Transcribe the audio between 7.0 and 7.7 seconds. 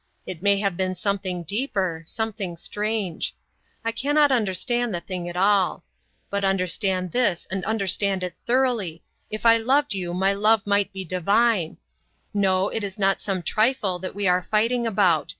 this and